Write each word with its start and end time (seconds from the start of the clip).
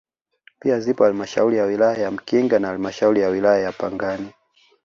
Pia 0.59 0.79
zipo 0.79 1.03
halmashauri 1.03 1.57
ya 1.57 1.63
wilaya 1.65 1.97
ya 1.97 2.11
Mkinga 2.11 2.59
na 2.59 2.67
halmashauri 2.67 3.21
ya 3.21 3.29
wilaya 3.29 3.59
ya 3.59 3.71
Pangani 3.71 4.31